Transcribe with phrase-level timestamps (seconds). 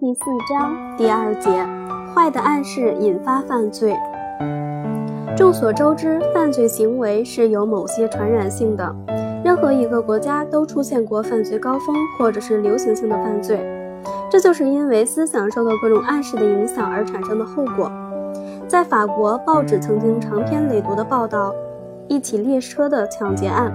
[0.00, 1.50] 第四章第二节，
[2.14, 3.94] 坏的暗示引发犯罪。
[5.36, 8.96] 众所周知，犯罪行为是有某些传染性的。
[9.44, 13.60] 任何一个国家都出现过犯罪高峰或者是流行性的犯罪，
[14.30, 17.92] 这就是因为思想受到各种暗示的影响而产生的后果。
[18.66, 21.54] 在法国，报纸曾经长篇累牍地报道
[22.08, 23.70] 一起列车的抢劫案，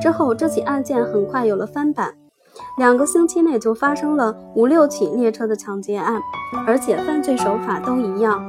[0.00, 2.14] 之后这起案件很快有了翻版。
[2.76, 6.20] 两个星期内就发生了五六起列车的抢劫案，
[6.66, 8.42] 而且犯罪手法都一样。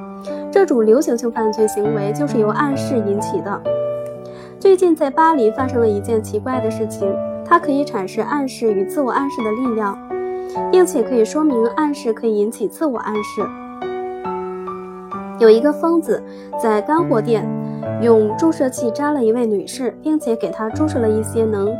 [0.51, 3.61] 这种流行性犯罪行为就是由暗示引起的。
[4.59, 7.07] 最近在巴黎发生了一件奇怪的事情，
[7.45, 9.95] 它可以阐释暗示与自我暗示的力量，
[10.71, 13.45] 并且可以说明暗示可以引起自我暗示。
[15.37, 16.23] 有一个疯子
[16.59, 17.47] 在干货店
[18.01, 21.71] 用注射器扎了一位女士，并且给她注射了一些能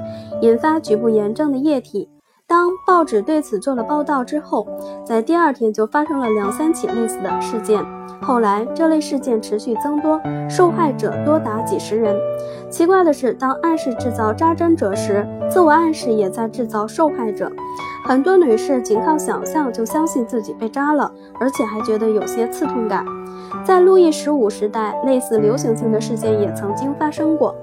[0.42, 2.10] 引发局部炎症的液体。
[2.48, 4.68] 当报纸对此做了报道之后，
[5.04, 7.84] 在第二天就发生了两三起类似的事件。
[8.22, 12.16] 后来，这类事件持续增多，受害者多达几十人。
[12.70, 17.52] 奇怪的是，当暗示制造扎针者时，自我暗示也在制造受害者。
[18.06, 23.04] 很多女士仅靠想象就相信自己被扎了，而且还觉得有些刺痛感。
[23.64, 27.56] 在路易十五时代，类似流行性的事件也曾经发生过。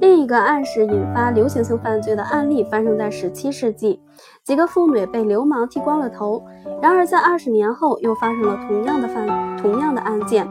[0.00, 4.00] 另一个暗示引发流行性犯罪的案例发生在17世纪，
[4.42, 6.42] 几个妇女被流氓剃光了头。
[6.82, 10.46] 然而，在二十年后又发生了同样的犯同样的案件。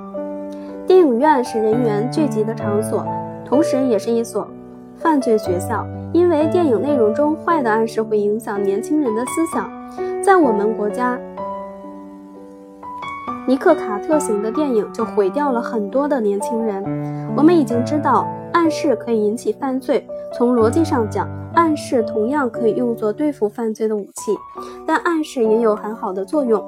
[0.88, 3.06] 电影院是人员聚集的场所，
[3.46, 4.48] 同时也是一所
[4.96, 9.70] 犯罪学校，因为电影内容中坏的暗示会影响年轻人的思想。
[10.22, 11.20] 在我们国家，
[13.46, 16.84] 尼克卡特型的电影就毁掉了很多的年轻人。
[17.36, 18.28] 我们已经知道。
[18.54, 20.08] 暗示可以引起犯罪。
[20.36, 24.36] 从逻辑上讲，暗示同样可以用作对付犯罪的武器，
[24.88, 26.64] 但暗示也有很好的作用。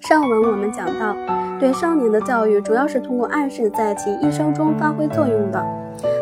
[0.00, 1.16] 上文我们讲到，
[1.58, 5.64] 对少年的教育主要是通过暗示在其一生中发挥作用的。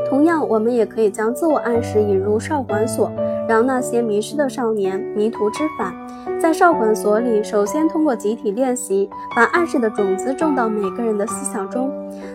[0.08, 3.10] 同样，我们也可以将自我暗示引入少管所，
[3.48, 5.94] 让那些迷失的少年迷途知返。
[6.40, 11.90] 在少管所里，首先通过集体练习，把暗示的种子种到每个人的思想中，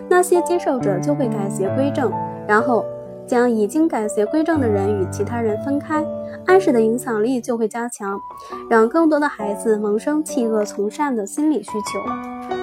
[0.08, 2.12] 那些接受者就会改邪归正，
[2.46, 2.84] 然后
[3.26, 6.04] 将已经改邪归正的人与其他人分开，
[6.46, 8.18] 暗示的影响力就会加强，
[8.70, 12.57] 让更多的孩子萌生弃恶从善的心理需求。